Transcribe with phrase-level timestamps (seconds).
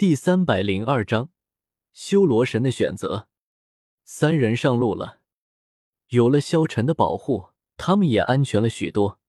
[0.00, 1.28] 第三百零二章，
[1.92, 3.28] 修罗神的选择。
[4.02, 5.20] 三人上路了，
[6.08, 9.20] 有了萧晨的保护，他们也安全了许多。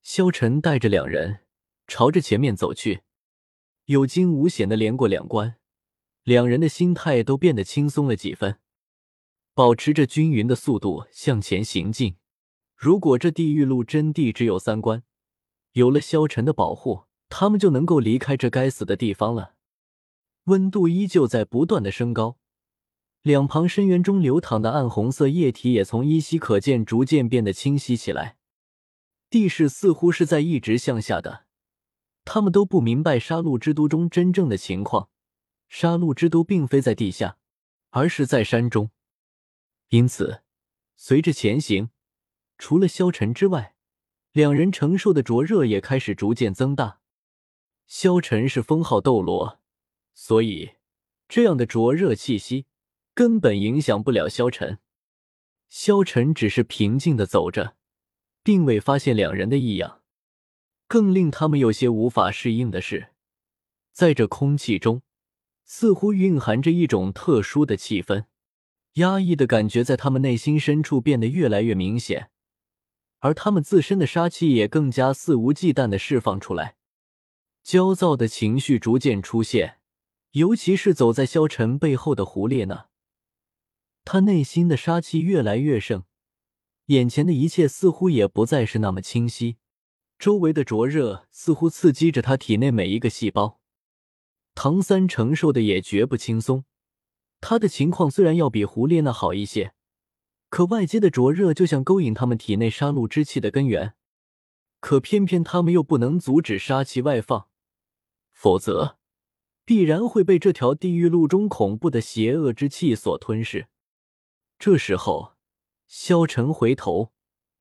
[0.00, 1.40] 萧晨带着两人
[1.88, 3.00] 朝着前面走去，
[3.86, 5.56] 有惊无险的连过两关，
[6.22, 8.60] 两人的心态都变得轻松了几分，
[9.52, 12.14] 保持着均匀的速度向前行进。
[12.76, 15.02] 如果这地狱路真谛只有三关，
[15.72, 19.56] 有了萧晨的保护，他们就能够离开这该死的地方了。
[20.48, 22.38] 温度依旧在不断的升高，
[23.22, 28.38] 两旁深渊中流淌的暗红色液体也从依稀可见逐渐变得清晰起来。
[29.28, 31.44] 地势似乎是在一直向下的，
[32.24, 35.10] 他们都不明白杀戮之都中真正的情况。
[35.68, 37.36] 杀戮之都并非在地下，
[37.90, 38.90] 而是在山中。
[39.90, 40.42] 因此，
[40.96, 41.90] 随着前行，
[42.56, 43.74] 除了萧晨之外，
[44.32, 47.00] 两人承受的灼热也开始逐渐增大。
[47.86, 49.57] 萧晨是封号斗罗。
[50.20, 50.72] 所以，
[51.28, 52.66] 这样的灼热气息
[53.14, 54.80] 根本影响不了萧晨。
[55.68, 57.76] 萧晨只是平静的走着，
[58.42, 60.02] 并未发现两人的异样。
[60.88, 63.10] 更令他们有些无法适应的是，
[63.92, 65.02] 在这空气中，
[65.64, 68.24] 似乎蕴含着一种特殊的气氛，
[68.94, 72.30] 压抑的感觉在他们内心深处变得越来越明显，
[73.20, 76.74] 而他们自身的杀气也更加肆无忌惮的释放出来，
[77.62, 79.77] 焦躁的情绪逐渐出现。
[80.32, 82.88] 尤其是走在萧晨背后的胡列娜，
[84.04, 86.04] 他内心的杀气越来越盛，
[86.86, 89.56] 眼前的一切似乎也不再是那么清晰，
[90.18, 93.58] 周围的灼热似乎刺激着他体内每一个细胞。
[94.54, 96.64] 唐三承受的也绝不轻松，
[97.40, 99.72] 他的情况虽然要比胡列娜好一些，
[100.50, 103.94] 可外界的灼热就像勾引他们体内杀戮之气的根源，
[104.80, 107.48] 可偏偏他们又不能阻止杀气外放，
[108.32, 108.97] 否则。
[109.68, 113.66] 必然会被这条地狱路中恐怖的邪恶之气所吞噬。
[114.58, 115.34] 这时候，
[115.86, 117.12] 萧晨回头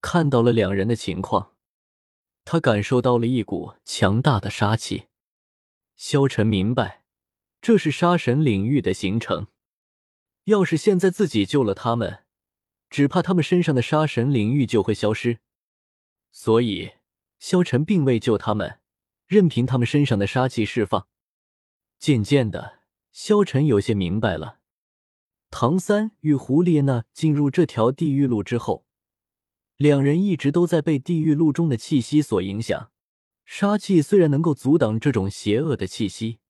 [0.00, 1.56] 看到了两人的情况，
[2.44, 5.08] 他感受到了一股强大的杀气。
[5.96, 7.02] 萧晨明白，
[7.60, 9.48] 这是杀神领域的形成。
[10.44, 12.22] 要是现在自己救了他们，
[12.88, 15.40] 只怕他们身上的杀神领域就会消失。
[16.30, 16.92] 所以，
[17.40, 18.78] 萧晨并未救他们，
[19.26, 21.08] 任凭他们身上的杀气释放。
[21.98, 24.60] 渐渐的，萧晨有些明白了。
[25.50, 28.86] 唐三与胡列娜进入这条地狱路之后，
[29.76, 32.90] 两人一直都在被地狱路中的气息所影响。
[33.44, 36.40] 杀气虽然能够阻挡这种邪恶的气息，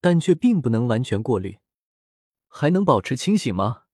[0.00, 1.58] 但却并不能完全过滤。
[2.46, 3.84] 还能保持清醒吗？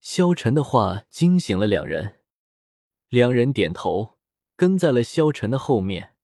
[0.00, 2.20] 萧晨的话惊醒了两人，
[3.08, 4.16] 两人点头，
[4.54, 6.14] 跟在了萧晨的后面。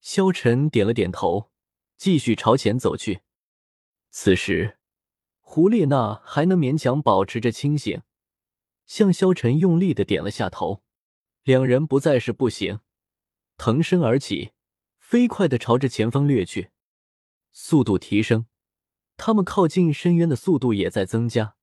[0.00, 1.52] 萧晨点了点头。
[1.98, 3.22] 继续朝前走去。
[4.10, 4.78] 此时，
[5.40, 8.02] 胡列娜还能勉强保持着清醒，
[8.86, 10.84] 向萧晨用力的点了下头。
[11.42, 12.80] 两人不再是步行，
[13.56, 14.52] 腾身而起，
[15.00, 16.70] 飞快的朝着前方掠去。
[17.50, 18.46] 速度提升，
[19.16, 21.56] 他们靠近深渊的速度也在增加。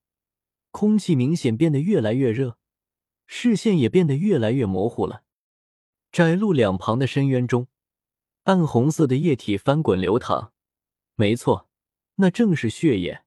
[0.72, 2.58] 空气明显变得越来越热，
[3.26, 5.24] 视线也变得越来越模糊了。
[6.12, 7.70] 窄路两旁的深渊中。
[8.46, 10.54] 暗红色的液体翻滚流淌，
[11.16, 11.68] 没错，
[12.18, 13.24] 那正是血液。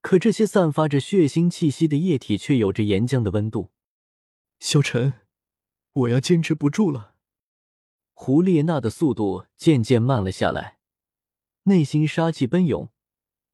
[0.00, 3.70] 可这些散发着血腥气息的液体却有着岩浆的温度。
[4.58, 5.12] 萧晨，
[5.92, 7.14] 我要坚持不住了。
[8.14, 10.78] 胡列娜的速度渐渐慢了下来，
[11.62, 12.90] 内心杀气奔涌，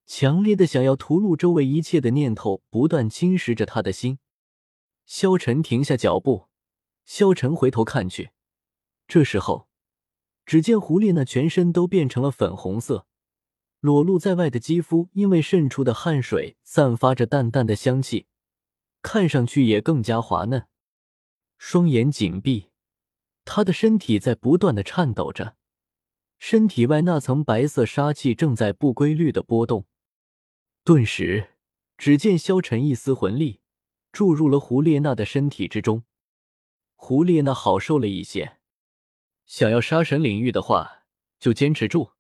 [0.07, 4.21] 强烈的想要屠戮周围一切的念头不断侵蚀着他的心。
[5.05, 6.49] 萧晨停下脚步，
[7.05, 8.31] 萧晨回头看去，
[9.07, 9.68] 这时候。
[10.49, 13.07] 只见狐狸那全身都变成了粉红色，
[13.81, 18.25] 裸露在外的肌肤因为渗出的汗水散发着淡淡的香气，
[19.03, 20.67] 看上去也更加滑嫩。
[21.59, 22.71] 双眼紧闭，
[23.45, 25.57] 他的身体在不断的颤抖着，
[26.39, 29.85] 身体外那层白色杀气正在不规律的波动。
[30.83, 31.51] 顿时，
[31.99, 33.61] 只见萧晨一丝魂力
[34.13, 36.05] 注入了胡列娜的身体之中，
[36.95, 38.58] 胡列娜好受了一些。
[39.49, 41.05] 想要杀神领域的话，
[41.41, 42.13] 就坚持住。”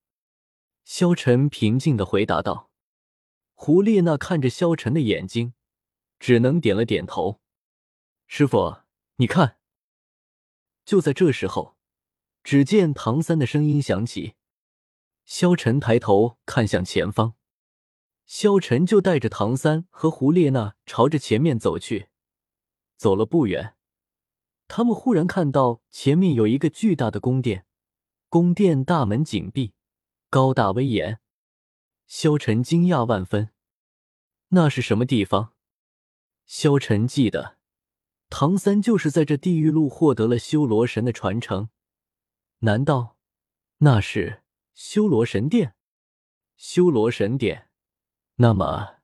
[0.82, 2.70] 萧晨平静的回答道。
[3.52, 5.52] 胡列娜看着萧晨的眼睛，
[6.18, 7.40] 只能点了点头。
[8.26, 8.78] “师傅，
[9.16, 9.58] 你看。”
[10.86, 11.76] 就在这时候，
[12.42, 14.34] 只见唐三的声音响起。
[15.26, 17.34] 萧晨抬头看向前方，
[18.24, 22.08] 萧晨就带着唐三和胡列娜朝着前面走去。
[22.96, 23.77] 走了不远。
[24.68, 27.64] 他们忽然看到前面有一个巨大的宫殿，
[28.28, 29.72] 宫殿大门紧闭，
[30.28, 31.18] 高大威严。
[32.06, 33.50] 萧晨惊讶万分，
[34.48, 35.54] 那是什么地方？
[36.46, 37.58] 萧晨记得，
[38.30, 41.70] 唐三就是在这地狱路获得了修罗神的传承。
[42.60, 43.16] 难道
[43.78, 44.42] 那是
[44.74, 45.74] 修罗神殿？
[46.56, 47.68] 修罗神殿，
[48.36, 49.00] 那么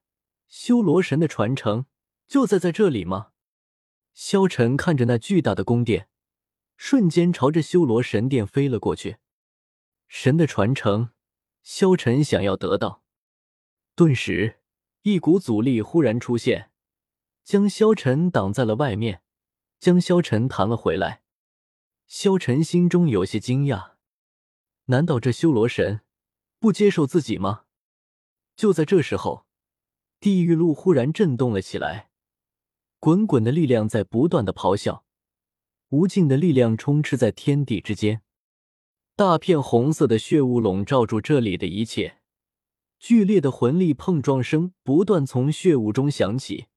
[0.47, 1.87] 修罗神的传承
[2.27, 3.33] 就在在这里吗？
[4.15, 6.09] 萧晨看着那巨大的宫殿，
[6.77, 9.19] 瞬间朝着修罗神殿飞了过去。
[10.09, 11.11] 神的传承。
[11.63, 13.03] 萧晨想要得到，
[13.95, 14.61] 顿时
[15.01, 16.71] 一股阻力忽然出现，
[17.43, 19.23] 将萧晨挡在了外面，
[19.81, 21.23] 将萧晨弹了回来。
[22.07, 23.93] 萧晨心中有些惊讶，
[24.85, 26.03] 难道这修罗神
[26.59, 27.65] 不接受自己吗？
[28.55, 29.47] 就在这时候，
[30.21, 32.11] 地狱路忽然震动了起来，
[33.05, 35.05] 滚滚的力量在不断的咆哮，
[35.91, 38.23] 无尽的力量充斥在天地之间。
[39.15, 42.23] 大片红色的血雾笼罩住这里的一切，
[42.99, 46.69] 剧烈的魂力碰撞声不断从血雾中响起，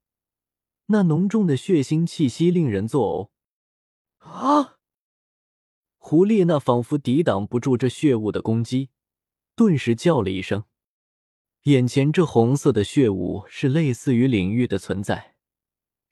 [0.87, 3.31] 那浓重的血腥气息令人作
[4.19, 4.27] 呕。
[4.29, 4.79] 啊！
[5.97, 8.89] 胡列娜仿佛抵挡不住这血雾的攻击，
[9.55, 10.65] 顿时叫了一声。
[11.63, 15.36] 眼前这红色的血雾是类似于领域的存在，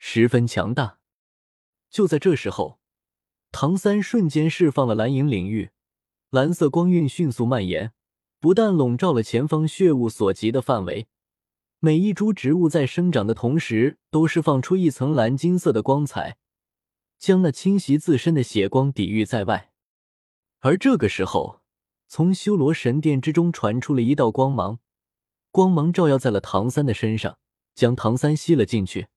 [0.08, 1.00] 十分强大。
[1.90, 2.80] 就在这时候，
[3.52, 5.72] 唐三瞬间释放了蓝银领域。
[6.30, 7.92] 蓝色光晕迅速蔓延，
[8.40, 11.08] 不但笼罩了前方血雾所及的范围，
[11.80, 16.38] 每一株植物在生长的同时都释放出一层蓝金色的光彩，
[17.18, 19.72] 将那侵袭自身的血光抵御在外。
[20.60, 21.62] 而这个时候，
[22.08, 24.78] 从修罗神殿之中传出了一道光芒，
[25.50, 27.40] 光芒照耀在了唐三的身上，
[27.74, 29.08] 将唐三吸了进去。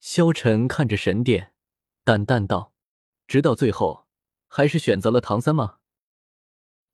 [0.00, 1.52] 萧晨看着神殿，
[2.04, 2.72] 淡淡道
[3.28, 4.06] ：“直到最后，
[4.48, 5.76] 还是选择了唐三吗？”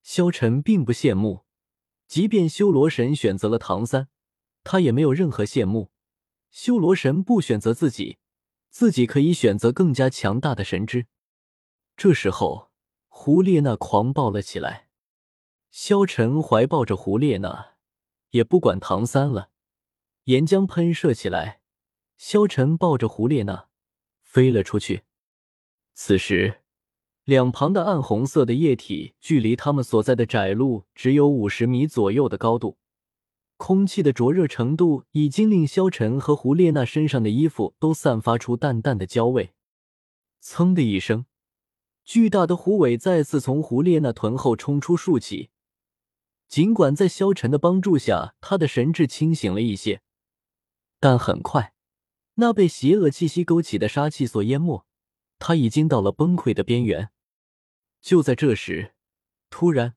[0.02, 1.44] 萧晨并不羡慕，
[2.08, 4.08] 即便修罗神选择了唐三，
[4.64, 5.92] 他也没有任何羡慕。
[6.50, 8.18] 修罗神不选择自己，
[8.70, 11.06] 自己可以选择更加强大的神之。
[11.96, 12.72] 这时候，
[13.06, 14.88] 胡列娜狂暴了起来。
[15.70, 17.76] 萧晨怀抱着胡列娜，
[18.30, 19.50] 也不管唐三了，
[20.24, 21.60] 岩浆喷射起来。
[22.16, 23.68] 萧晨抱着胡列娜
[24.22, 25.02] 飞了出去。
[25.94, 26.62] 此时。
[27.24, 32.78] 两旁的暗红色的液体，距离他们所在的窄路只有五十米左右的高度。
[33.56, 39.54] 空气的灼热程度已经令萧晨和胡列娜身上的衣服都散发出淡淡的焦味。
[40.40, 41.26] 噌的一声，
[42.04, 45.50] 巨大的狐尾再次从胡列娜臀后冲出竖起。
[46.46, 50.00] 尽管在萧晨的帮助下，他的神智清醒了一些，
[51.00, 51.72] 但很快，
[52.36, 54.86] 那被邪恶气息勾起的杀气所淹没，
[55.38, 57.10] 他已经到了崩溃的边缘。
[58.00, 58.94] 就在这时，
[59.50, 59.96] 突然，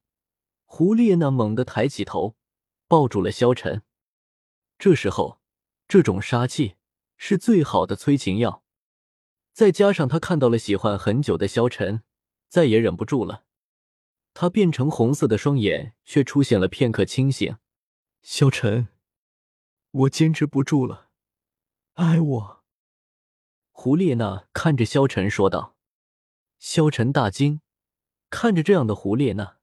[0.66, 2.36] 胡列娜猛地抬起头，
[2.88, 3.84] 抱住了萧晨。
[4.78, 5.42] 这时候，
[5.88, 6.76] 这种杀气
[7.18, 8.64] 是最好的催情药，
[9.52, 12.04] 再加上他看到了喜欢很久的萧晨，
[12.48, 13.44] 再也忍不住了。
[14.34, 17.58] 他变成红色的双眼却出现了片刻清醒。
[18.22, 18.88] 萧晨，
[19.92, 21.09] 我坚持不住了，
[22.00, 22.64] 爱我。
[23.72, 25.76] 胡列娜看着萧晨说道。
[26.58, 27.60] 萧晨大惊。
[28.30, 29.58] 看着这样的胡列娜，